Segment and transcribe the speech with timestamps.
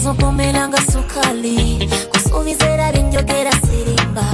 [0.00, 4.24] nzogomeranga sukali kusuubizera linjogera sirimba.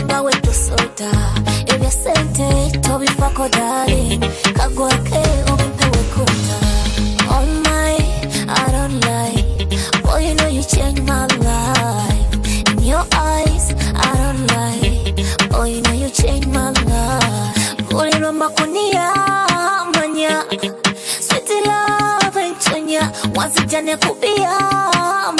[0.00, 1.10] Nga wetusota
[1.66, 4.18] ebya sente tobifako dali
[4.56, 5.22] kagwake
[5.52, 6.58] obipewekuta
[7.34, 7.96] oh my,
[8.48, 9.44] I don't lie.
[10.02, 12.29] Boy, you know you changed my life.
[16.20, 17.90] Change my life.
[17.90, 19.06] my makunia
[19.94, 20.44] manya.
[21.26, 23.02] Sweet love and chanya.
[23.34, 24.52] Wazijane kubia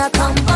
[0.00, 0.49] a come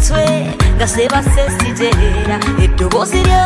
[0.00, 3.44] mutwe gaseba sesigera eddoboozi lyo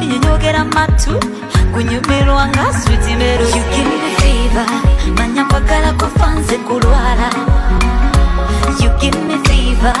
[0.00, 1.14] linyogera matu
[1.74, 3.46] kunyumirwa nga switimero
[5.18, 7.28] manya kwagala kufa nze kulwala
[8.82, 9.92] yugimifiva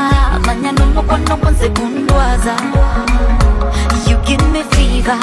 [0.46, 2.54] manya nomukwano kunze kundwaza.
[4.10, 5.16] Yugimifiva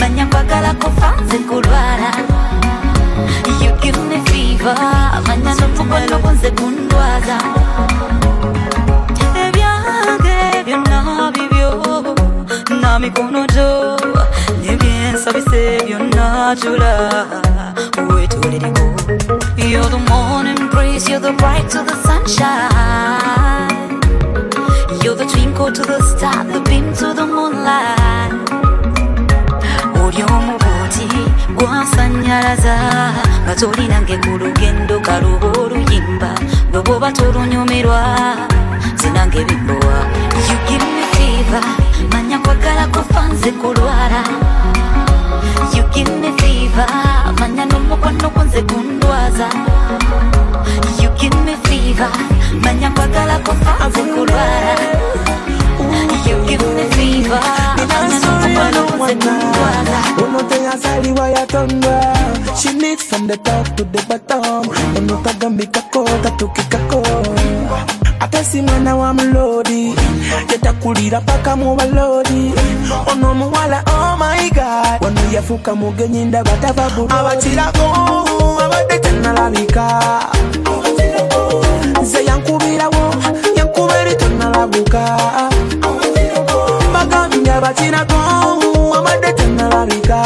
[0.00, 2.10] manya kwagala kufa nze kulwala
[3.62, 4.74] yugimifiva
[5.26, 7.38] manya nomukwano kunze kundwaza.
[13.00, 13.96] me kuno do
[14.62, 15.88] You can't stop yourself,
[19.56, 24.00] you're the morning breeze, you're the bright to the sunshine.
[25.02, 28.32] You're the twinkle to the star, the beam to the moonlight.
[30.00, 31.08] Oriyomu boti,
[31.56, 32.76] gwansanyalaza
[33.44, 36.34] Nga tolinange ku lugendo kaluba oluyimba
[36.72, 38.16] Lwe bwoba tolunyumirwa
[38.96, 39.96] sinange bimbowa
[40.48, 41.62] You give me fever,
[42.44, 44.22] kwagala kufa nze kulwala
[45.76, 46.86] you give me fever.
[47.40, 49.48] Manya n'omukwano gwo nze kundwaza
[51.02, 52.10] you give me fever.
[52.64, 54.74] Manya kwagala kufa nze kulwala
[56.26, 57.40] you give me fever.
[57.88, 62.00] Manya n'omukwano gwo nze kundwaza Unote yazaliwa yatondwa
[62.56, 67.02] She needs from the top to the bottom Unotagambika kota tukikako
[68.54, 69.94] si mwana wa muloodi
[70.46, 72.54] tetakulira paka mu baloodi
[73.10, 74.68] ono omuwala omyga
[75.00, 77.86] oh wano yafuuka mugenyi ndaba tava buloodi abakirago
[78.64, 79.86] abadde tenalabika
[82.02, 83.04] nze yankubirawo
[83.56, 85.02] yankuba eri tonalabuka
[86.94, 88.20] bagambye abakirago
[88.98, 90.18] abadde tenalabika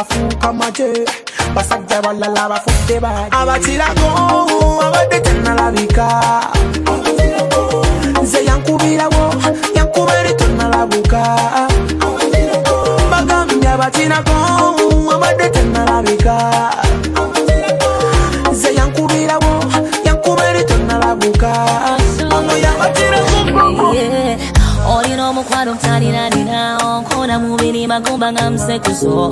[0.00, 1.04] bafuuka maje
[1.54, 4.08] basajja balala bafudde bali abakirago
[4.86, 6.08] abadde tenalabika
[8.22, 9.22] nze yankubirawo
[9.76, 11.22] yankuba eri tonalabuka
[13.10, 14.36] bagambye abakirago
[15.14, 16.36] abadde tenalabika
[18.52, 19.52] nze yankubirawo
[20.04, 21.52] yankuba eri tonalabuka
[24.96, 29.30] olina omukwano obutalira ninawo nkona mubiri magumba nga msekuso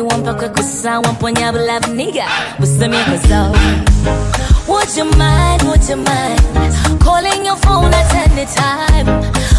[0.00, 2.24] wampa love baby wampa kwekusa wamponya bulavu niga
[2.58, 3.56] busemyekozo
[4.68, 9.06] Would you mind, would you mind Calling your phone at any time?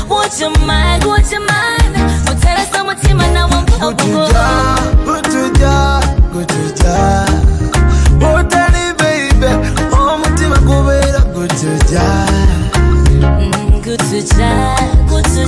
[0.09, 1.95] Would you mind, would you mind?
[2.27, 4.27] Kuteresa mutima na wampa bugo
[5.05, 5.99] kutuja
[6.33, 7.25] kutuja
[8.39, 9.67] utali baby
[9.97, 12.01] omutima gubeera gutuja
[13.21, 13.99] Mm, Good
[15.25, 15.45] to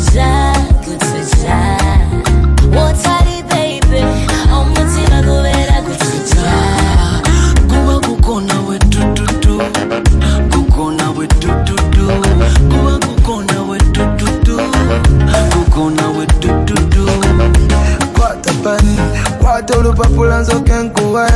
[19.83, 21.27] olupapula nsoke nkuwe.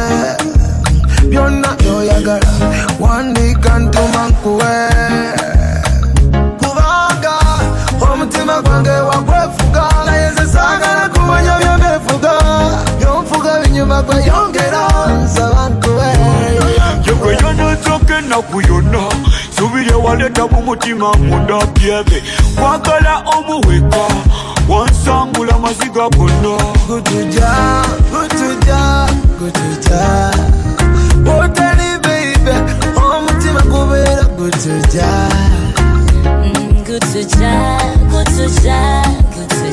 [1.30, 2.48] Byonna byoyagala
[3.00, 4.74] wandika ntuma nkuwe
[6.60, 7.36] kubanga
[8.12, 12.32] omutima gwange wagwefuga naye nze saagala kumanya byondefuga
[13.00, 14.84] byonfuga binyuma gweyongera
[15.24, 16.08] nsaba nkuwe
[17.06, 19.00] yegweyonetsoka ennaku yonna
[19.58, 22.24] subiri ewaleta mu mutima munda byebe
[22.56, 24.04] kwagala omuweka
[24.70, 27.52] wansangula maziga gonna Gutuja,
[28.12, 29.08] gutuja,
[29.40, 30.32] gutuja
[31.44, 32.56] Utali baby,
[32.96, 35.08] omutima gubeera gutuja
[36.26, 37.80] Mm, Good to ja,
[38.10, 39.04] good to ja,
[39.36, 39.68] good to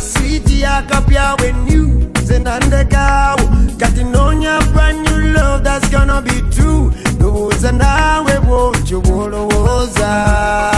[0.00, 3.40] yafuna kaswiti yakapyawe new zenandekawo
[3.78, 6.92] kati nonya brand new love that's gonna be true.
[7.14, 10.69] Ndowooza nawe bwotyo bwolowooza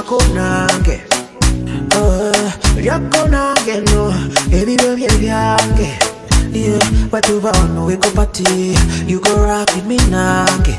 [0.00, 1.00] tambulako nange.
[1.96, 2.50] Uh,
[3.92, 4.14] no
[4.52, 5.98] ebibyo bye byange
[7.10, 8.76] batuba ono we go party.
[9.06, 10.78] You go rock with me nange.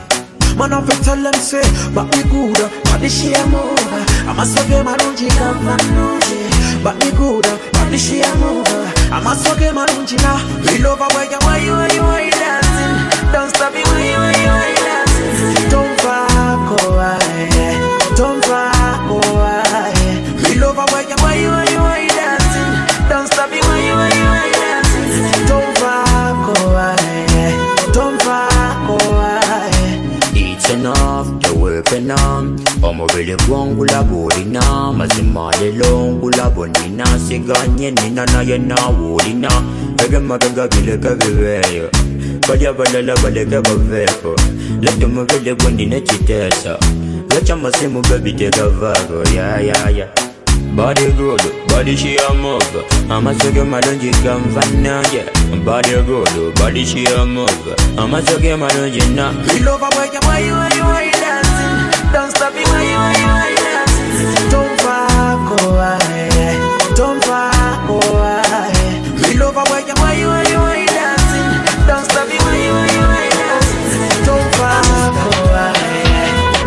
[0.57, 1.63] Man of it tell them say
[1.95, 3.79] But me good But the share move
[4.27, 6.99] I'm a sucker marunji kavanuje But
[32.09, 39.49] on omubiri gwongulaba olina mazima lero ngulaba nina siganye nina naye naawe olina
[40.03, 41.89] ebyemabega bireke bibeeyo
[42.47, 44.35] bali abalala baleke baveeko
[44.81, 46.77] leta omubiri gwe ndina ekiteesa
[47.29, 50.07] lwekyamasimu bebitegavaako yayaya
[50.75, 52.63] Body good, body she a move
[53.09, 53.61] amasoge
[54.23, 55.23] ganva nange
[55.65, 61.50] Body good, body she a move amasoge malungi na We love why you why
[62.13, 63.33] Don't stop me you you you
[64.51, 65.39] Don't fuck
[66.95, 67.89] Don't fuck
[69.39, 69.87] love you
[70.19, 71.51] you you you dancing
[71.87, 73.05] Don't stop me you you you
[73.39, 75.15] dancing Don't fuck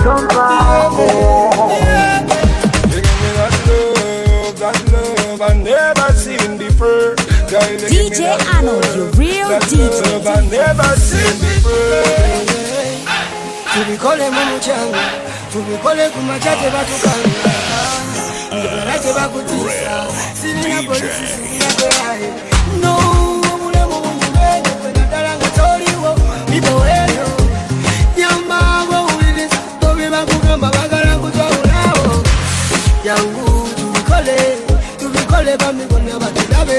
[0.02, 0.64] Don't fuck
[4.92, 7.16] love I never seen before.
[7.50, 10.24] Girl, you me DJ Arnold, love, real DJ.
[10.26, 12.43] I never seen before.
[13.74, 15.02] Tubikole mu mucanga
[15.52, 17.52] tubikole ku makyate batukanga.
[18.54, 19.94] Njagala tebakutiisa
[20.40, 22.28] sirina polisi sirina kweraye
[22.82, 22.92] no
[23.52, 26.10] obulamu bungumenye kwenaddala nga toliwo
[26.50, 27.26] biboweeyo
[28.18, 32.12] nyambaabo owuliriza tobye bakugamba bagala kutwawulawo
[33.04, 34.36] yangu tubikole
[35.00, 36.78] tubikole bami bonna batulabe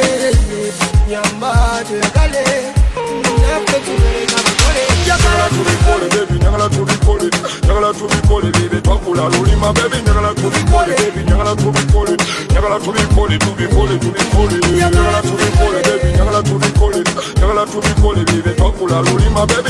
[1.09, 1.51] nyamba
[1.87, 2.45] tuyagale
[5.05, 7.29] njagala tubikole baby njagala tubikole
[7.63, 12.17] njagala tubikole bibe twakula lulima baby njagala tubikole baby njagala tubikole
[12.51, 17.03] njagala tubikole tubikole tubikole njagala tubikole baby njagala tubikole
[17.37, 19.69] njagala tubikole bibe twakula lulima baby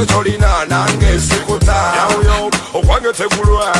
[0.00, 3.76] ekitalo kyolina nange esikuta yawuyo okwange tegulwa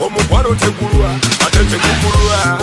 [0.00, 1.10] omukwano tegulwa
[1.46, 2.58] ate tegugulwa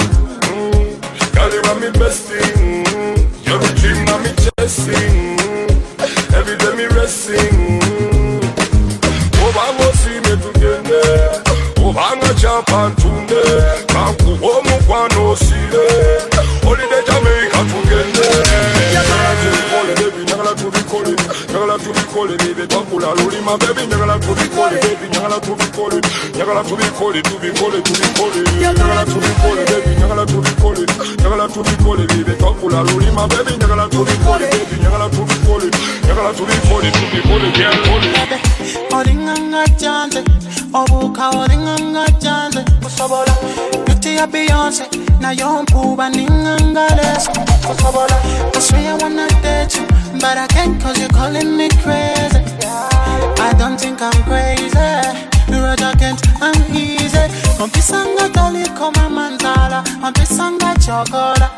[1.33, 3.15] galibami mm, besting mm,
[3.47, 5.67] yorutima mi chasing mm,
[6.37, 7.81] evidemi racing
[9.47, 11.01] obanga osiimye tugende
[11.85, 13.02] obanga kyapanta
[23.57, 26.01] twakula lulima bebi njagala tubikole bebi njagala tubikole
[26.35, 30.85] njagala tubikole tubikole tubikole njagala tubikole bebi njagala tubikole
[31.19, 35.65] njagala tubikole bibe twakula lulima bebi njagala tubikole bebi njagala tubikole
[36.03, 38.39] njagala tubikole tubikole tubikole
[38.97, 40.23] olinganga jante
[40.73, 43.33] obuka olinganga jante kusobola
[43.85, 44.83] beauty ya beyonce
[45.19, 47.31] nayo mpuba ninganga leso
[47.67, 48.15] kusobola
[48.55, 49.85] I swear I wanna date you
[50.19, 52.42] but I can't cause you're calling me crazy
[53.43, 54.77] I don't think I'm crazy.
[54.77, 57.25] A can't I'm easy.
[57.59, 59.83] Ompisanga tali koma mandala.
[60.03, 61.49] Ompisanga chokola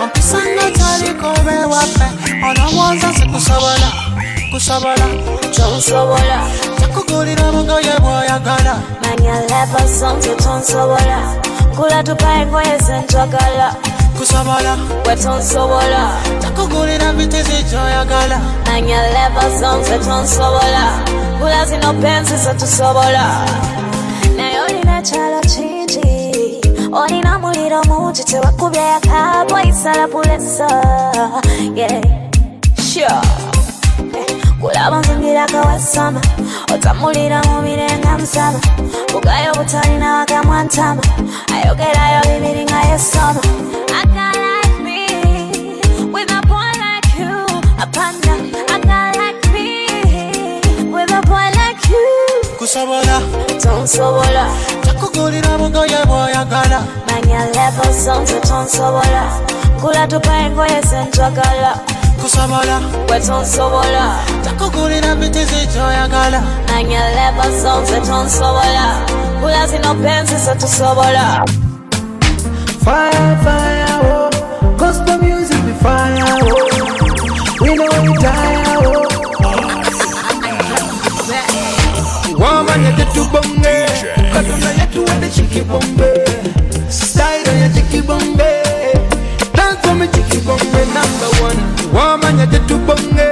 [0.00, 2.06] Ompisanga tali kore wape.
[2.48, 3.88] Onawoza se kusobola
[4.52, 5.06] Kusobola
[5.56, 6.38] tonsobola
[6.80, 11.18] Takugulira bugoye bwoyagala manya leva sonze tonsobola
[11.72, 13.74] nkula tupaye engoye zentwagala
[14.18, 16.02] Kusobola gwe tonsobola
[16.40, 20.84] Takugulira bitezi kyoyagala manya leva sonze tonsobola
[21.36, 23.24] nkula zino pensi zetusobola
[24.36, 26.60] naye olina kyalo kingi
[26.92, 30.68] olina muliro mungi tewakubya yakabwa isala pulesa
[31.74, 32.00] yeah.
[32.76, 33.51] sure.
[34.62, 36.20] Kulaba nzungira kawasama
[36.74, 38.60] otamulira mu mirenga musama
[39.12, 41.02] bugayo butalina wagamwa ntama
[41.54, 43.40] ayogerayo bibiri nga yesoma
[43.94, 45.00] I got like me,
[46.12, 47.34] with a boy like you.
[47.82, 48.34] Apana,
[48.72, 49.68] I got like me,
[50.90, 52.06] with a boy like you.
[52.58, 53.16] Kusobola.
[53.62, 54.44] Tonsobola,
[54.82, 56.80] Takugulira bugoye bwoyagala.
[57.06, 59.22] Manya level songs tonsobola.
[59.78, 61.78] Nkula tupaye engoye zentwagala
[62.22, 65.14] kusobola wetonsobola takugulira
[66.68, 68.84] nanyeleva sonze tonsobola
[69.66, 71.44] zino pensi zetusobola
[72.84, 74.30] Fire, fire, oh.
[74.76, 76.44] Gospel music be fire, oh.
[77.60, 79.06] We know we tire, oh.
[82.38, 83.86] Woman, you get to bonge.
[84.32, 86.10] Kaduna, you to want the chicky bombe.
[86.90, 88.50] Style, you chicky bombe.
[89.54, 90.06] Dance for me,
[90.40, 91.41] bombe, number one.
[91.92, 93.28] Woman, you get to bonge.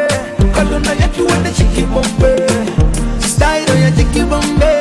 [0.52, 3.22] Kaduna, you to want the bombe.
[3.22, 4.72] Style, you chicky bombe.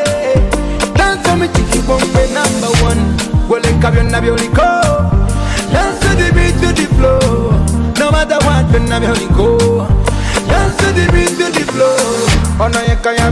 [0.95, 3.01] Dance for me, chicky bombe, number one.
[3.47, 4.69] Well, in Cabion, Nabiolico.
[5.71, 7.51] Dance to the beat, to the flow.
[7.97, 9.87] No matter what, when Nabiolico.
[10.49, 12.19] Dance the beat, to the flow.
[12.89, 13.31] Yeka ya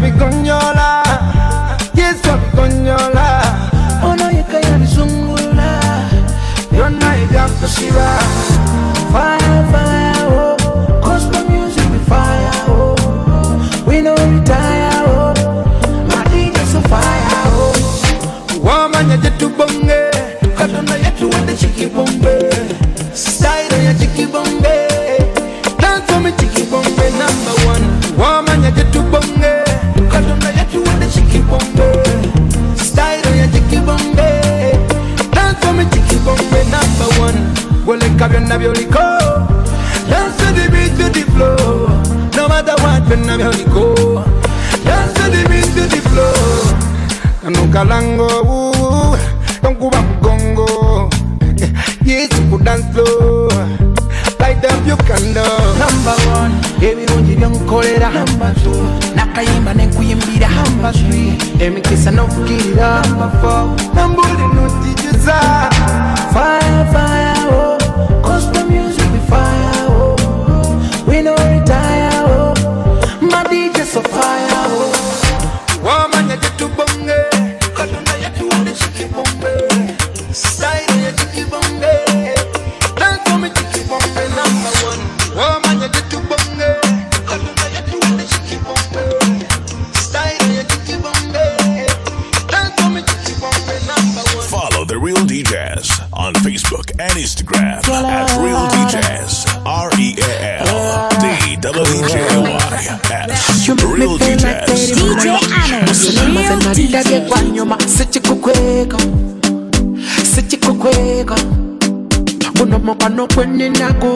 [113.09, 114.06] guno mukano gwenina gugo kano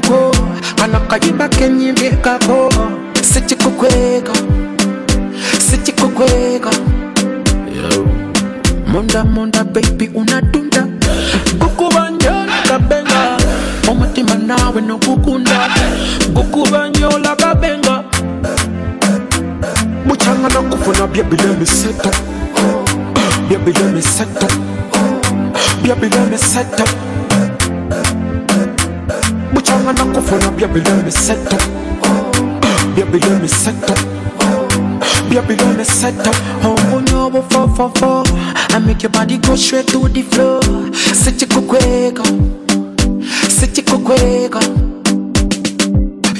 [43.91, 44.59] sichikukweka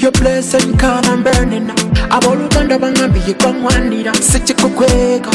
[0.00, 1.70] Your blessing come and burning
[2.10, 5.30] Aboluganda bangambiye kwangwanira sichikukweka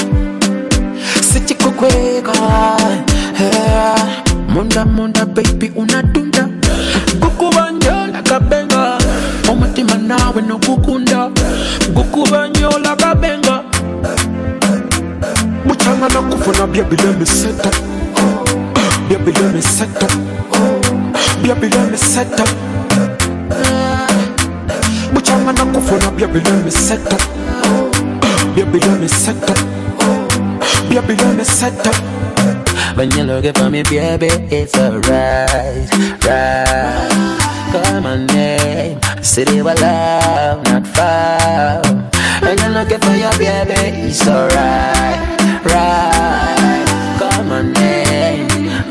[1.34, 2.32] sichikukweka
[3.40, 4.24] yeah.
[4.50, 6.50] Munda munda baby unadunda
[7.20, 8.98] Gukubanyola kabenga.
[9.50, 11.30] Omutima nawe nogukunda
[11.94, 13.64] Gukubanyola kabenga.
[15.66, 16.68] Muchanga nakufuna
[21.48, 22.44] byebilemiseta Byebilemiseta Byebilemiseta
[25.14, 27.18] muchanga nakufuna byebilemiseta
[28.56, 29.54] byebilemiseta
[30.90, 31.92] byebilemiseta
[32.98, 35.88] When you're looking for me, baby, it's alright,
[36.26, 37.38] right.
[37.72, 41.84] Call my name, city where love not far.
[42.42, 45.20] When you're looking for your baby, it's alright,
[45.64, 46.88] right.
[47.20, 48.48] Call my name,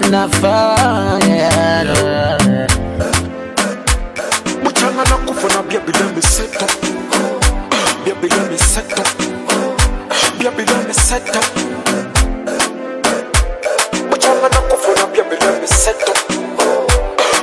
[0.08, 1.95] not far, yeah.
[5.86, 6.66] Nakufuna byebilemiseta
[8.04, 9.02] byebilemiseta
[10.38, 11.40] byebilemiseta
[14.10, 16.12] muchanga nakufuna byebilemiseta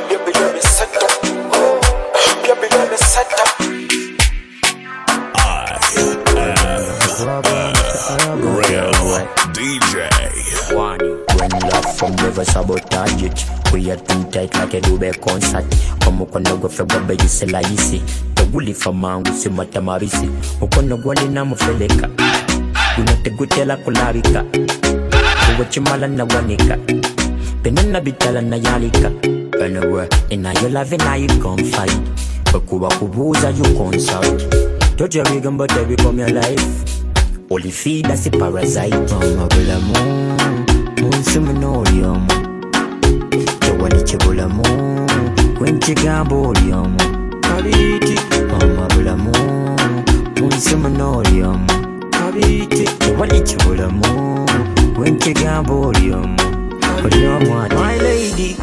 [0.09, 1.07] byebilemiseta
[2.43, 3.43] byebilemiseta
[7.63, 8.91] Real
[9.53, 10.09] DJ.
[10.73, 15.65] When love from never sabotage it We are too tight like a dube concert
[16.03, 18.01] Como cuando go for baba you say la yisi
[18.53, 20.29] gulifa mangu simata mabisi
[20.61, 22.09] mukono gwalina mufeleka
[22.95, 24.43] guno tegutera kulabika
[25.55, 26.77] kuwekimala nawanika
[27.63, 29.11] penena bitala nayalika
[29.63, 31.89] Anyway, in your love and you confide
[32.51, 34.43] Bekuba kubuza you consult
[35.57, 36.83] but they become your life?
[37.49, 38.91] Only feed us a parasite.
[38.91, 39.93] Mama bula mu.
[41.01, 42.27] Munsi muno oli omu
[43.59, 44.63] Tewali kibulamu
[45.57, 46.73] Kwenkigamba oli
[47.63, 48.15] omu Kabiti
[48.51, 49.31] Mama bula mu
[50.41, 51.67] Munsi muno oli omu
[52.11, 54.45] Kabiti Tewali kibulamu
[54.95, 56.37] Kwenkigamba oli omu
[57.05, 57.75] Oli omu ati.
[57.75, 58.55] My lady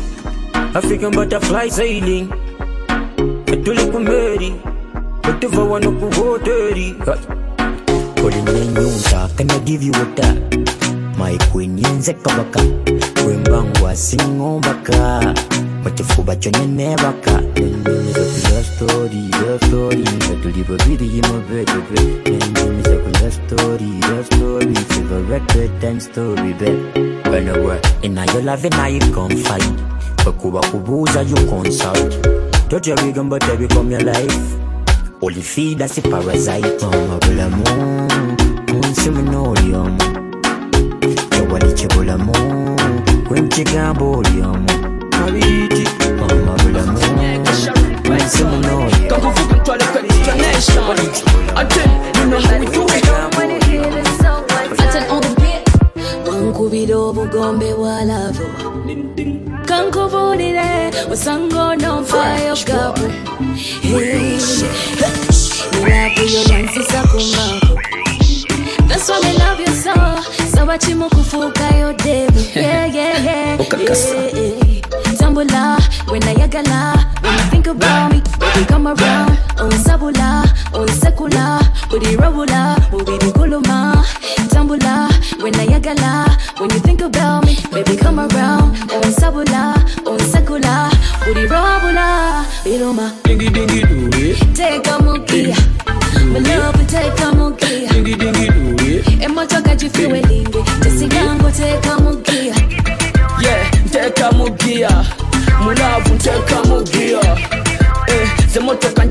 [0.75, 2.29] African butterfly sailing.
[3.65, 4.55] Tuli kumeri
[5.23, 6.95] Kutuva wano kuhoteri
[8.23, 10.37] Kolina nyunta Can I give you a tap
[11.19, 12.61] My queen yenze kabaka.
[13.27, 15.35] Wembangwa singombaka
[15.85, 20.05] Mukifuba kyo nenebaka Nendimiza ku love story, love story.
[20.43, 24.75] Tuli babiri yimabebebe Nendimiza ku love story, love story.
[25.29, 26.81] Record bedtime story, babe.
[27.27, 29.63] Anyway, in your love and you confide
[30.25, 32.13] Bekuba kubuza you consult?
[32.73, 34.55] You vegan but they become your life.
[35.23, 36.81] Only feed us a parasite.
[36.83, 37.65] Mama bula mu
[38.73, 39.99] Munsi muno oli omu
[41.31, 42.61] Tewali kibulamu
[50.61, 50.85] nation
[51.57, 53.05] Again, you know how we do it
[56.31, 58.45] wankubira obugombe bwa lavo
[59.67, 63.13] kankubulire osanga ononfayo gabu
[65.85, 67.81] mirapu yo nansisa kumako
[68.89, 69.95] That's why me love you so
[70.57, 74.15] Sawa chimu kufukayo devu Yeah, yeah, yeah Ukakasa.
[74.15, 75.17] yeah, yeah.
[75.19, 75.79] Tambula,
[76.11, 80.43] when I yagala When you think about me, baby come around On sabula,
[80.75, 84.03] on sekula Budi rabula, budi kuluma
[84.49, 85.09] Tambula,
[85.43, 86.27] when I yagala
[86.61, 88.77] When you think about me, baby come around.
[88.93, 89.75] On sabula,
[90.07, 90.91] on sekula
[91.25, 93.13] Budi rabula, iluma.
[93.25, 95.57] Dingy dingy do it Take a mukia
[96.33, 102.55] My love, take a mukia Dingy dingy do it emotoka gifiwe lingi tesigango teeka mugiya
[103.43, 103.71] Yeah,
[105.65, 107.60] Mulavu nteka mugia
[108.61, 109.07] Eh, ze motoka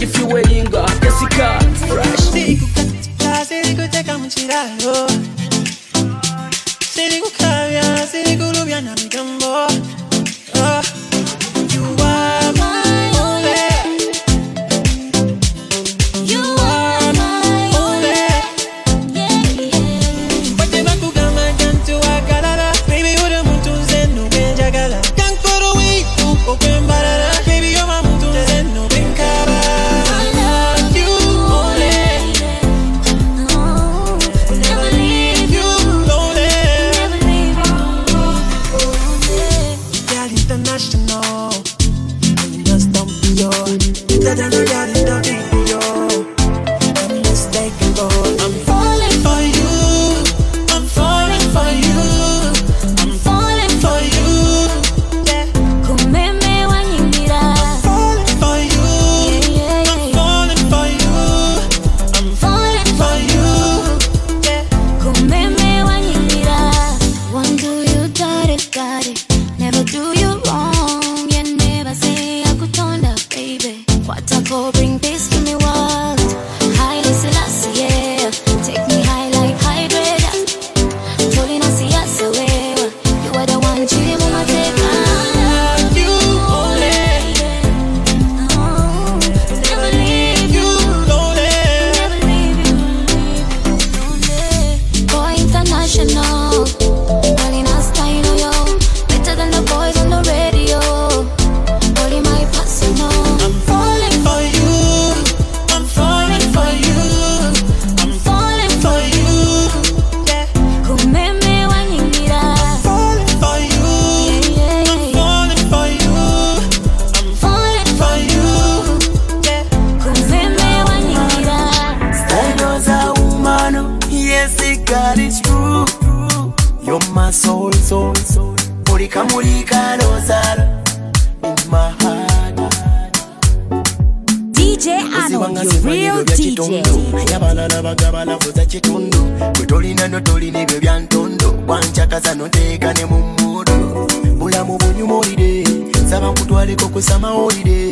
[142.19, 145.63] wancakasa noteeka ne mu mmudu bulamu bunyumulire
[146.10, 147.91] saba nkutwaleko kusama olide.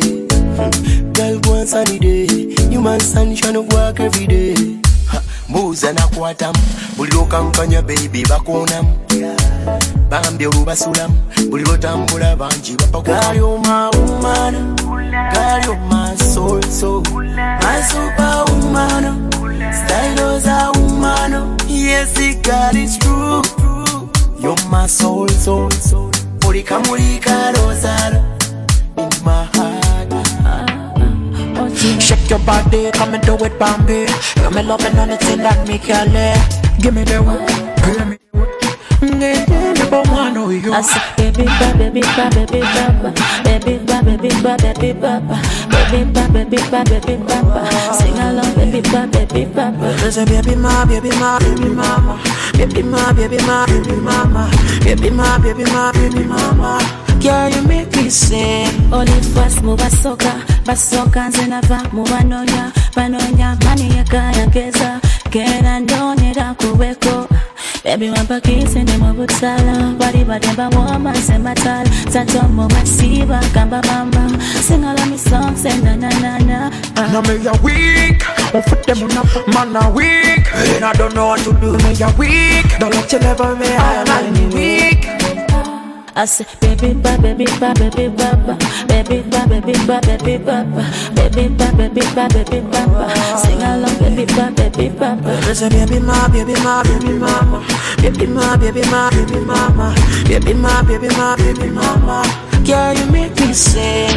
[1.12, 2.70] Gal gwansanide eh.
[2.70, 4.54] human sunshine work every day.
[5.06, 6.58] Ha, mbuuza nakwatamu
[6.96, 8.94] buli lwokankanya baby bakonamu
[10.10, 11.14] bambi olubasulamu
[11.50, 14.74] buli lwotambula bangi bapagali omawumana
[15.32, 15.68] gali
[17.62, 19.30] masupawumano
[19.72, 23.42] stylo za umano yes God is true
[24.40, 26.10] You're my soul, soul, soul
[26.46, 28.22] Ulikamulika rosara
[28.96, 29.88] in my heart
[32.00, 34.06] Shake your body, come and do it, Bambi.
[34.42, 36.10] You me loving anything that me can.
[36.80, 37.44] Give me the one,
[37.84, 38.48] give me the one.
[39.02, 43.12] Ngeke mwana uyo I said, baby ba, baby ba, baby ba, ba.
[43.44, 45.42] baby ba, baby ba, baby ba, ba.
[45.70, 47.94] baby ba, baby ba, baby ba.
[47.94, 49.92] Sing along, baby ba, baby ba, ba.
[49.98, 52.18] There's a baby ma, baby ma, baby mama
[52.58, 54.50] Baby ma, baby ma, baby mama.
[54.84, 56.78] Baby ma, baby ma, baby mama.
[57.20, 58.68] Girl, you make me sing.
[58.92, 60.32] Olifas mu basoka
[60.66, 67.28] basoka nze nava mu banoonya banoonya mani yakayageza kera ndonera kubeko
[67.84, 74.22] bebi wampakise ndi mu butala bali bademba womanse matala tatomo basiba gamba bamba
[74.68, 76.70] singala misonse nananana
[77.12, 78.22] Now me a weak
[78.54, 80.44] On foot them on up, man a weak.
[80.54, 82.78] And I don't know what to do, me a weak.
[82.80, 85.06] Don't let you never me I am any weak
[86.18, 88.58] I say, baby ba, baby ba, baby ba, ba.
[88.88, 90.82] baby ba, baby ba, baby ba, ba.
[91.14, 93.06] baby ba, baby ba, baby ba, ba.
[93.38, 95.38] Sing along, baby ba, baby ba, ba.
[95.46, 97.62] There's a baby ma, baby ma, baby mama
[98.02, 99.94] Baby ma, baby ma, baby mama
[100.26, 102.26] Baby ma, baby ma, baby mama
[102.66, 104.10] Girl, you make me sing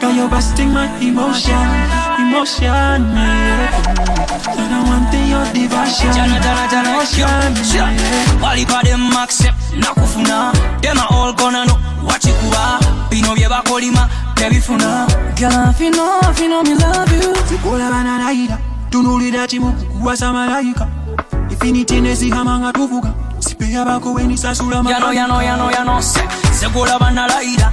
[0.00, 1.52] Girl, you're busting my emotion,
[2.40, 2.68] emotion,
[3.16, 4.56] yeah.
[4.60, 8.42] And I want your devotion, Jana jana jana devotion, yeah.
[8.42, 15.70] walipa dem accept nakufuna dem a all gonna know wakikuba bino bye bakolima tebifuna Girl,
[15.70, 18.58] if you know, if you know me love you Sikola bananaida,
[18.90, 20.88] tunulira chimu kuwasa malaika
[21.50, 26.20] Infinity nezihamanga tuvuga Sipeya bako weni sasula yano yano yano yano se
[26.60, 27.72] sekola banalayira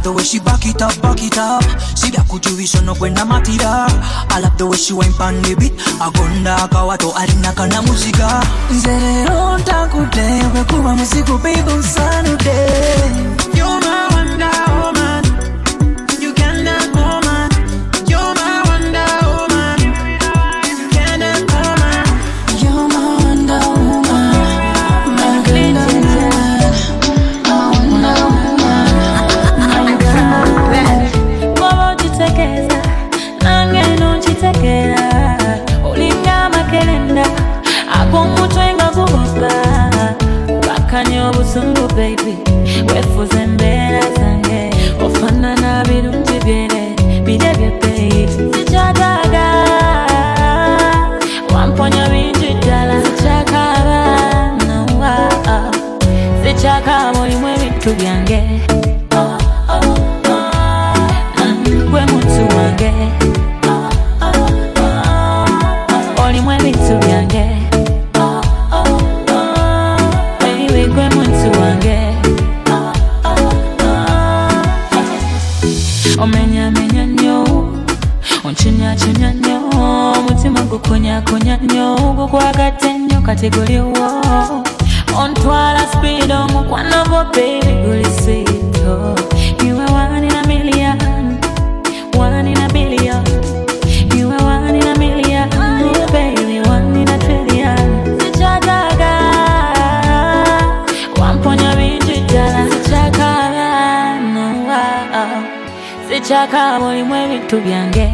[0.00, 1.62] love the way she back it up, back it up.
[1.96, 3.86] See that could you be kujubisa nokwenda matira
[4.30, 5.72] I love the way she wine pan the beat.
[6.00, 12.56] Agonda akawato alina kana muziga nze leero ntakudde bwekuba muzigo baby nsanudde
[13.54, 15.09] You're my wonder woman
[38.10, 38.86] ag'omutwe nga
[41.28, 42.34] obusungu baby.
[42.90, 44.60] Wefuza embeera zange.
[45.04, 46.82] Ofaanana birungi byere
[47.26, 49.46] bire bye baby sikyagaaga
[51.54, 53.98] wamponya bingi ddala sikyakaaba
[54.66, 55.14] nowa
[56.42, 57.18] sikyakaaba
[57.54, 58.40] ebintu byange.
[62.10, 62.90] Muntu wange.
[66.24, 67.59] Olimu ebintu byange
[82.20, 84.08] nnyo gukwagadde nnyo kati guliwo
[85.22, 88.44] ontwala speed omukwano gwo guli
[89.64, 90.98] you are one in a million
[92.12, 93.24] one in a billion.
[94.30, 95.48] Are one in a million
[96.12, 98.18] baby one in a trillion.
[98.20, 99.12] Sikyagaaga
[101.20, 104.82] wamponya bingi ddala sikyakaaba nowa
[106.08, 108.06] sikyakaaba olimu ebintu byange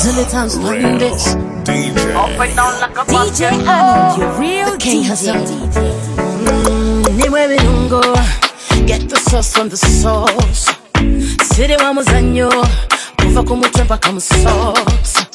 [0.00, 1.34] Zilly times loving this.
[1.64, 2.14] DJ.
[3.06, 5.34] DJ Anno, your real king hustle.
[5.34, 7.04] Mm,
[9.30, 10.66] sauce from the sauce.
[11.54, 12.50] Siri wa muzanyo,
[13.22, 15.29] kuva ku mutwe mpaka socks.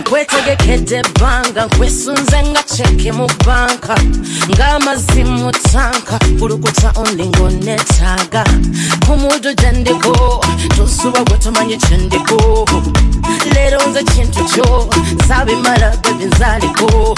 [0.00, 3.94] Nkwetegekedde ebbanga nkwesunze nga ceke mu banka
[4.50, 8.42] ng'amazzi mu tanka kulukuta ondi ng'onetaaga
[9.06, 10.14] ku muddu gye ndiko
[10.76, 12.36] tosuba gwe tomanyi kye ndiko
[13.54, 14.88] leero nze kintu kyo
[15.28, 17.14] zabimala bebi nzaliko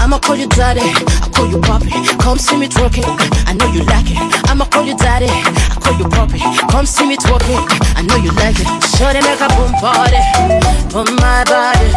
[0.00, 1.90] I'ma call you daddy, I call you papi.
[2.22, 3.04] Come see me twerking,
[3.46, 4.16] I know you like it.
[4.48, 6.38] I'ma call you daddy, I call you papi.
[6.70, 7.60] Come see me twerking,
[7.98, 8.66] I know you like it.
[8.96, 10.16] Shorty make a boom party,
[10.88, 11.90] for my body.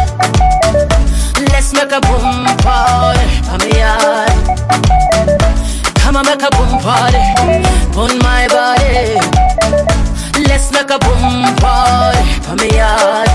[1.52, 4.32] Let's make a boom party, for me yard.
[5.96, 7.22] Come on, make a boom party,
[7.96, 9.18] on my body.
[10.48, 13.28] Let's make a boom party, for me yard.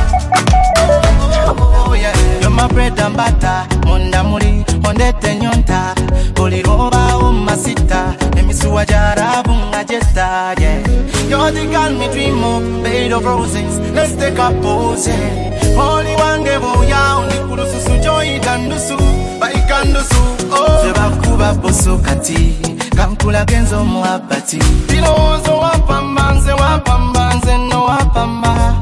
[1.50, 2.14] Oh, yeah.
[2.42, 5.96] You're my bread and butter munda muli ondete nyonta
[6.36, 10.84] buli lwobawo masita emisuwa gyarabu nga jetta yeah.
[11.30, 15.67] You're the girl me dream of bed of roses let's take a pose yeah.
[15.80, 18.98] Oli wange boya ndi ku lususu gyoyita ndusu.
[19.40, 20.84] Bayika ndusu oh.
[20.84, 22.56] tebakuba boso kati
[22.96, 24.60] kankulage nze omuwabati
[24.90, 28.76] birowoozo wapamba nze wapamba nze no wapamba.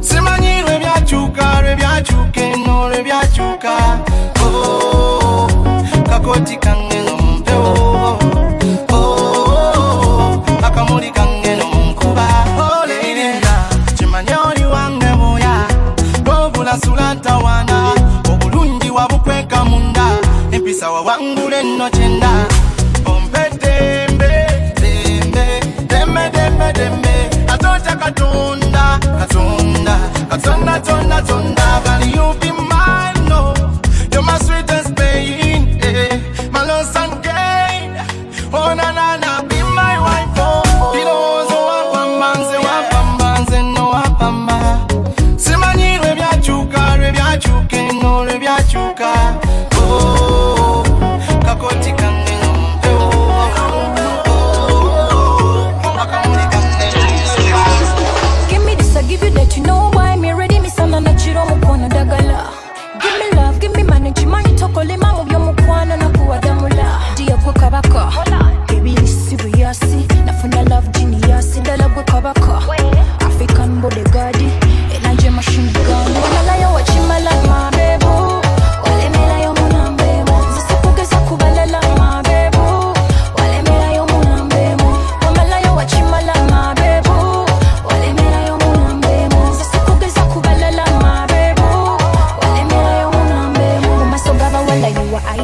[0.00, 3.72] Simanyi lwe byakyuka lwe byakyuka eno lwe byakyuka
[4.44, 5.48] Oh,
[6.08, 6.85] kakoti kange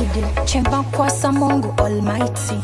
[0.03, 2.55] ideal, kyempa nkwasa Mungu almighty.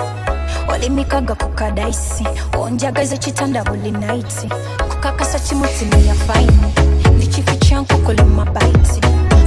[0.74, 2.24] olimikaga kukadaisi.
[2.58, 4.48] Onjagaza kitanda buli naiti
[4.88, 6.74] kukakasa kimutima ya faini
[7.16, 9.00] ndikifi kyankukole mabaiti.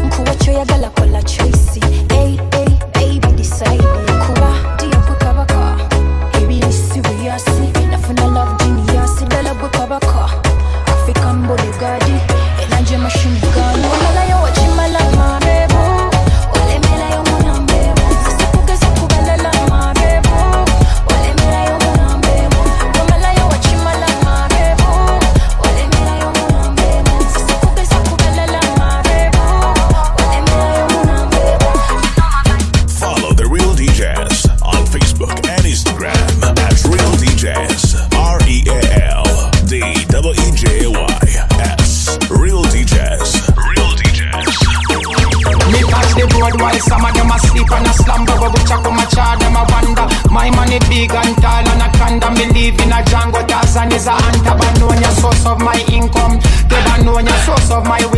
[0.06, 3.84] Nkuwa kyoyagala kola choice hey, hey, baby decide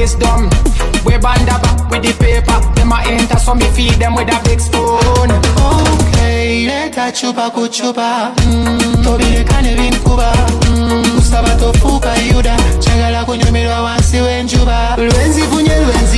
[0.03, 0.49] wisdom.
[1.05, 2.59] We band up with the paper.
[2.75, 5.29] Them a enter so me feed them with a big spoon.
[5.31, 8.31] Okay, leta chupa kuchupa.
[8.45, 10.33] Mm, Tobirikane binkuba
[10.69, 12.55] mm, Kusaba tofuuka yuda.
[12.79, 16.12] Chagala kunyumirwa wansi w'enjuba Lwenzifunye lwenzi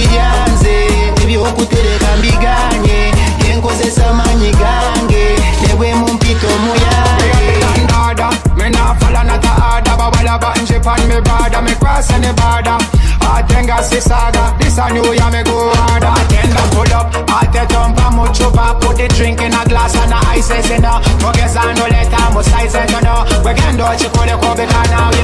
[13.84, 14.55] Si saga.
[14.59, 16.07] This a new year me go harder.
[16.07, 17.13] Atenda pull up.
[17.30, 20.86] Ate tumpa mu chupa Put the drink in a glass and a ice is in
[20.86, 24.65] a Muggers and no letter Mu size and no We can do it you the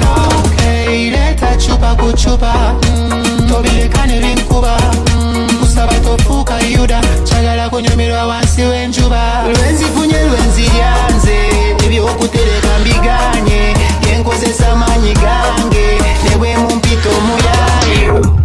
[0.03, 0.51] know.
[0.53, 4.77] Okay, leta chupa kuchupa mm, tobirekane binkuba
[5.15, 7.01] mm, kusaba tofuuka yuda.
[7.23, 9.43] Kyagala kunyumirwa wansi w'enjuba.
[9.55, 11.37] Lwenzifunye lwenziryanze
[11.85, 13.73] ebyokutereka mbiganye
[14.09, 15.97] yenkozesa maanyi gange.
[16.29, 18.40] Ne bwe mumpita omuyaye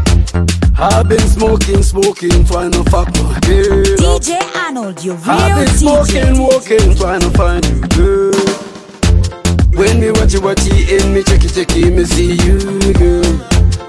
[0.79, 3.83] I've been smoking, smoking, trying to fuck my girl.
[3.97, 8.35] DJ Arnold, your real I've been smoking, walking, trying to find you, girl.
[9.72, 13.22] When me watch you, watch you in me, checky, checky, me see you, girl.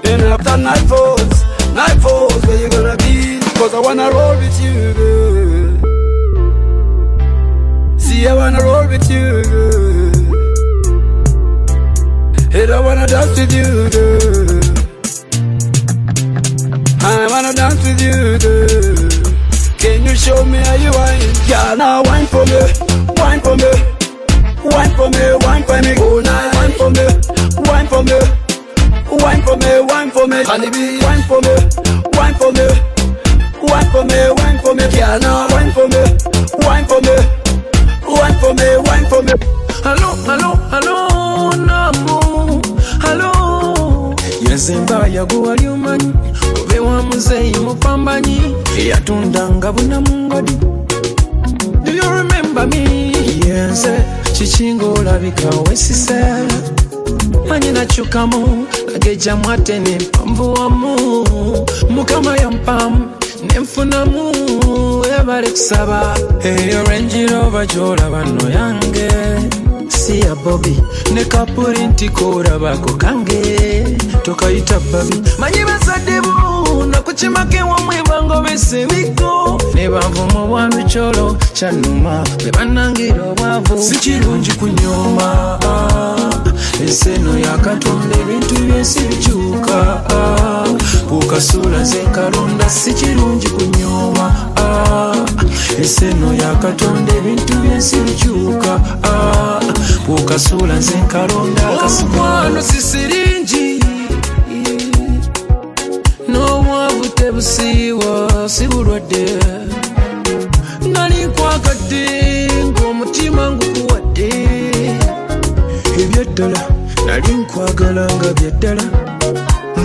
[0.02, 3.38] Then after night falls, night falls, where you gonna be?
[3.58, 5.76] Cause I wanna roll with you, girl.
[7.98, 10.14] See, I wanna roll with you, girl.
[12.50, 14.57] And I wanna dance with you, girl.
[17.08, 19.08] I wanna dance with you, girl.
[19.78, 21.32] Can you show me how you wine?
[21.48, 22.60] Yeah, now wine for me,
[23.16, 23.70] wine for me,
[24.64, 25.94] wine for me, wine for me.
[25.98, 27.06] Oh, now wine for me,
[27.64, 28.18] wine for me,
[29.08, 30.44] wine for me, wine for me.
[30.44, 30.70] Honey
[58.18, 61.26] nakyukamu nagejjamu ate nempanvuwamu
[61.90, 63.10] mukama yampamu
[63.48, 64.32] nenfunamu
[65.20, 66.16] ebale kusaba.
[66.42, 69.08] Eyo renjirova gyolaba no yange.
[69.88, 70.76] Si ya bobi
[71.14, 73.98] ne kapulinti koolabako kange.
[74.22, 76.17] Tokayita babi manyi bazadde
[77.18, 85.58] bo nakukimake wamwebanga besebiko ne banvuma obwandu kyolo kyanuma bwe bannangira obwavu si kirungi kunyooma
[86.80, 90.02] ensi eno yakatonda ebintu byensi bikyuka
[91.08, 94.26] bukasuula zenkalonda si kirungi kunyooma
[95.78, 98.80] ensi eno yakatonda ebintu byensi bikyuka
[100.06, 103.37] bukasuula zenkalonda omukwano sisiringi
[107.38, 109.38] n'obwavu tebusiiwa si bulwadde.
[110.92, 114.30] Nali nkwagadde ng'omutima ngukuwadde.
[116.02, 116.62] Ebyaddala
[117.06, 118.82] nali nkwagala nga byaddala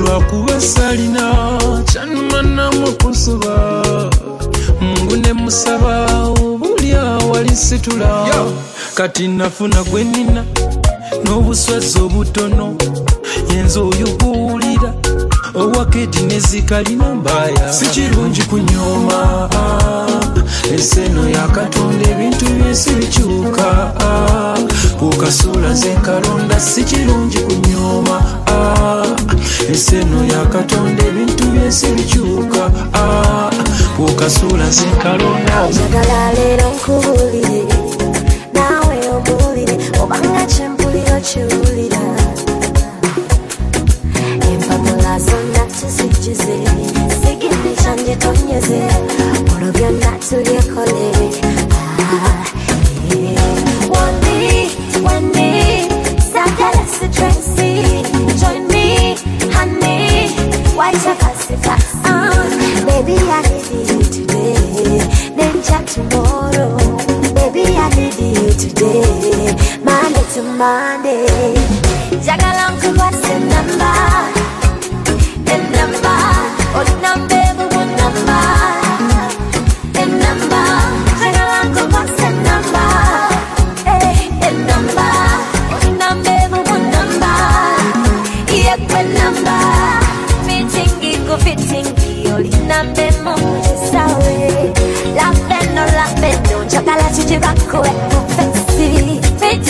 [0.02, 3.84] lwakuba salina kyanumanamu kusuba
[4.82, 8.26] mungu ne musaba obulya wali situla.
[8.96, 10.46] Kati nafuna gwe nina
[11.24, 12.76] n'obuswazi obutono.
[13.50, 14.94] Yenza oyo guwulira
[15.56, 19.50] owakedi nezikalina mbaaya si kirungi kunyooma.
[20.72, 23.94] Ensi eno yakatonda ebintu byensi bikyuka.
[25.00, 28.22] Bukasuula zenkalonda si kirungi kunyooma.
[29.70, 32.70] Ensi eno yakatonda ebintu byensi bikyuka.
[33.98, 37.64] Bukasuula zenkalonda njagala leero nkubulire
[38.54, 41.93] naawe obuulire obanga kyempuliro kiwulira
[50.30, 51.12] tubyekole
[52.00, 52.44] Ah,
[53.12, 53.36] eh.
[53.92, 54.70] Wandi,
[55.04, 55.88] Wendy,
[56.32, 56.84] Sagala,
[58.40, 59.16] join me,
[59.54, 60.34] honey.
[62.86, 65.00] Baby, I need you today.
[65.36, 66.78] Then chat tomorrow.
[67.36, 69.04] Baby, I need you today.
[72.84, 74.53] To what's the number?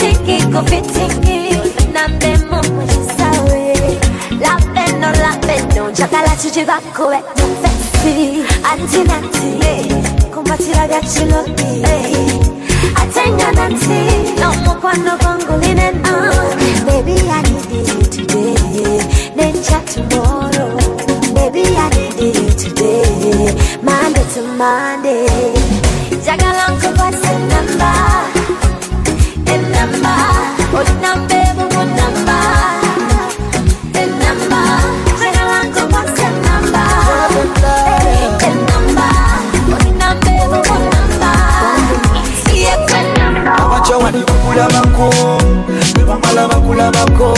[0.04, 1.03] Fitting, go fitting.
[6.54, 8.44] Jagala, chichi, bako, ekufesi.
[8.70, 9.48] Anti, nanti.
[10.32, 11.84] Kumbatira vya chiloni.
[12.94, 14.00] Atenga nanti.
[14.40, 16.12] No mukwano kwangu linena.
[16.86, 18.54] Baby, I need you today.
[19.36, 20.76] Then chat tomorrow.
[21.34, 23.54] Baby, I need you today.
[23.82, 25.26] Monday to Monday.
[26.24, 26.83] Jagala nkubase number.
[44.94, 45.10] bako
[45.96, 47.34] bebangala bakula bako.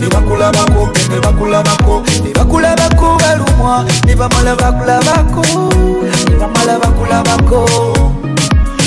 [0.00, 2.02] Nebakula bako mpe nebakula bako.
[2.24, 5.42] Nebakula bako balumwa nebamala bakula bako.
[6.30, 7.66] Nebamala bakula bako.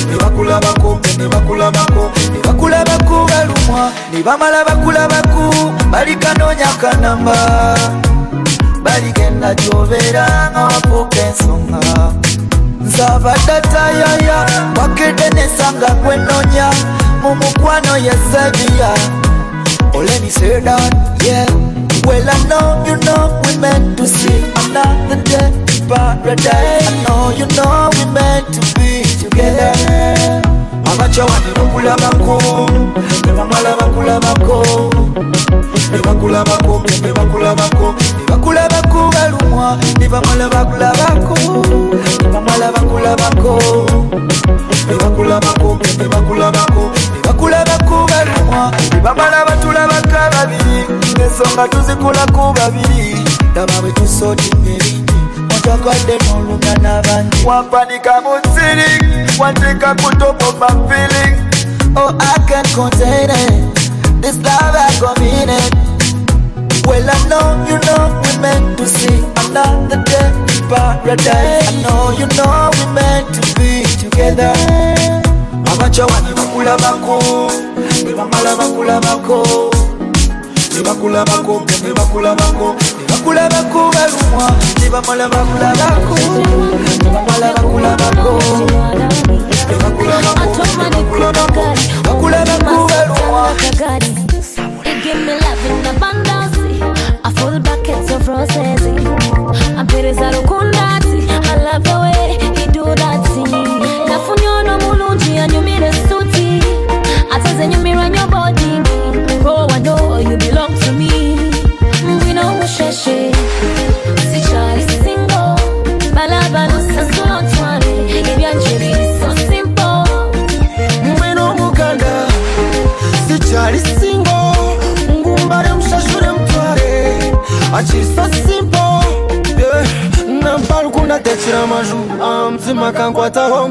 [0.09, 2.11] Nebakula bako mpe nebakula bako.
[2.33, 5.49] Nebakula bako balumwa nebamala bakula bako.
[5.91, 7.35] Balikanonyakanamba
[8.83, 11.79] baligenda gyoberanga wafuuka ensonga
[12.81, 14.45] nzava datayaya
[14.77, 16.69] wakedde nesanga gwenonya
[17.23, 18.93] mu yesebiya
[19.95, 20.91] Oh, let me say that,
[21.23, 21.45] yeah.
[22.05, 26.49] Well, I know you know we meant to see another day in paradise.
[26.51, 30.52] I know you know we meant to be together.
[30.93, 32.39] abakyawane bakulabako
[33.25, 34.57] nebamala bakulabako
[35.91, 37.93] nebakulabako nebakulabako
[38.27, 41.35] nebakulabako balumwa nebamala bakulabako
[42.23, 43.59] nebamala bakulabako
[44.89, 50.85] nebakulabako nebakulabako nebakulabako balumwa nebamala batulabako ababiri
[51.23, 53.17] ensonga tuzikulaku babiri
[53.55, 55.02] laba bwe tusotineri
[55.63, 58.89] ebingi otagadde n'olumya n'abandi wampanika mu nsiri
[59.39, 61.35] wanteeka ku top of my feeling.
[61.95, 64.21] Oh I can't contain it.
[64.21, 65.73] This love I committed
[66.87, 71.67] well I know you know we meant to see another day in paradise.
[71.67, 74.53] I know you know we meant to be together.
[75.71, 77.17] Abacawa ne bakulabako
[78.05, 79.71] ne bamala bakulabako
[80.73, 82.75] ne bakulabako ne bakulabako
[83.23, 84.51] ne bakulabako balumwa
[84.81, 86.15] ne bamala bakulabako
[87.03, 88.39] ne bamala bakulabako
[89.69, 91.63] ne bakulabako
[92.03, 93.43] bakulabako balumwa
[95.03, 96.57] give me love in abundance,
[97.25, 98.81] a full bucket of roses.
[99.77, 100.62] Ampereza rukundati,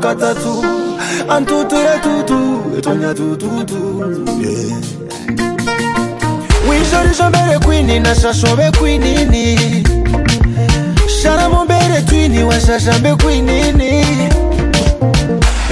[0.02, 0.64] kankwataho nkatatu
[1.28, 4.04] antuture tutu etonya tututu
[6.70, 9.58] winjorisho mbere kwini nashashobe kwinini.
[11.22, 14.04] Sharamo mbere twini washashambe kwinini.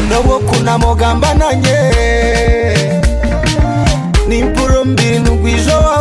[0.09, 1.79] Nobwokuna mogamba nanye.
[4.29, 6.00] Nimpuro mbiri nugwijo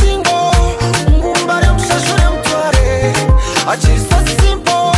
[0.00, 0.52] singo
[1.10, 3.12] ngumbale mushashure mutware
[3.68, 4.92] akisa simple.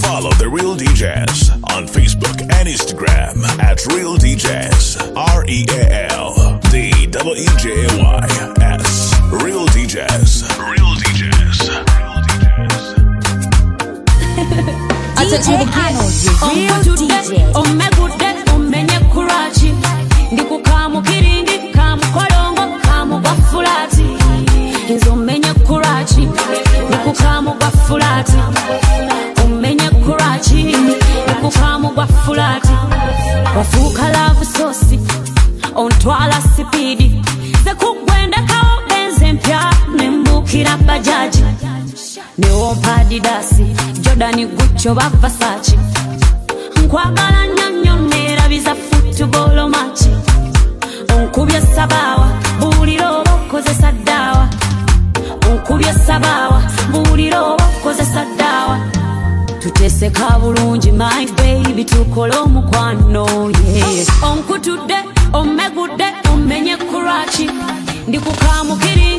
[0.00, 5.16] Follow The Real DJs on Facebook and Instagram at Real DJs.
[5.16, 8.09] R E A L D W E J A Y
[15.30, 16.30] tetuluganoye
[17.54, 19.74] omegudde omenye kulwaki
[20.32, 24.04] ndikukamukirindi kamukolongo kamugwa fulaati
[24.94, 26.28] nze omenye kulwaki
[26.88, 28.36] ndikukamugwa fulaati
[29.44, 30.76] omenye kulwaki
[31.24, 32.72] ndikukamugwa fulaati
[33.56, 35.00] wafuuka lavusosi
[35.74, 36.42] ontwala
[44.80, 45.78] guccio bavasaci
[46.84, 50.08] nkwagala nnyo nnyo neerabiza futubolo maki
[51.16, 52.28] onkubye sabaawa
[52.60, 54.48] buulira oba okozesa ddaawa.
[55.50, 56.62] Onkubye sabaawa
[56.92, 58.78] buulira oba okozesa ddaawa.
[59.60, 64.24] Tuteseka bulungi my baby tukole omukwano yeah.
[64.32, 64.96] onkutudde
[65.32, 67.50] omegudde omenye kuraki
[68.08, 69.09] ndikukamukiringi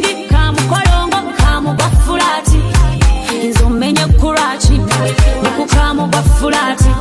[6.42, 7.01] fulati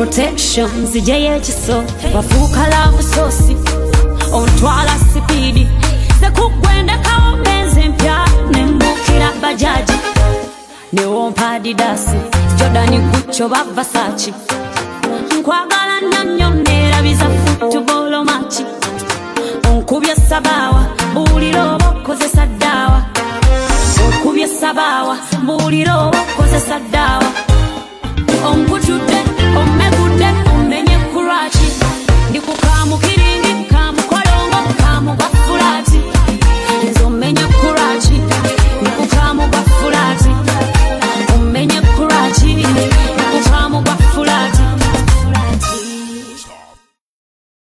[0.00, 1.84] protection zijeyo ekiso.
[2.14, 3.56] Wafuuka love sosi,
[4.32, 5.68] ontwala sipiidi.
[6.20, 9.92] Sekugwendekawo benzi empya, nembukira bajaji.
[10.92, 12.16] Newompa adidasi,
[12.58, 14.32] Jordani Gucci oba Versace.
[15.38, 18.64] Nkwagala nnyo neerabiza futubolo maki.
[19.68, 20.82] Onkubye sabaawa,
[21.12, 23.02] mbuulira oba okozesa ddaawa.
[24.06, 26.18] Onkubye sabaawa, mbuulira oba